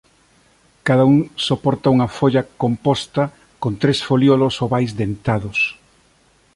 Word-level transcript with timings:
Cada 0.89 1.03
un 1.11 1.17
soporta 1.47 1.93
unha 1.95 2.11
folla 2.17 2.41
composta 2.63 3.23
con 3.61 3.71
tres 3.81 3.99
folíolos 4.07 4.55
ovais 4.65 4.91
dentados. 5.01 5.59